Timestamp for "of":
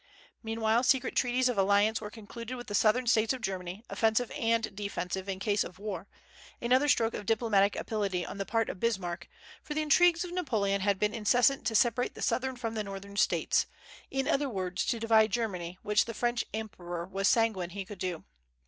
1.47-1.59, 3.33-3.41, 5.63-5.77, 7.13-7.27, 8.67-8.79, 10.25-10.31